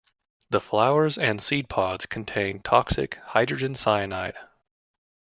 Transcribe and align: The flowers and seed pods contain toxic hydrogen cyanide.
The 0.49 0.59
flowers 0.59 1.19
and 1.19 1.39
seed 1.39 1.69
pods 1.69 2.07
contain 2.07 2.61
toxic 2.63 3.19
hydrogen 3.23 3.75
cyanide. 3.75 4.35